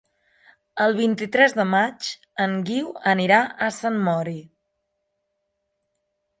[0.85, 2.09] El vint-i-tres de maig
[2.47, 4.37] en Guiu anirà a Sant Mori.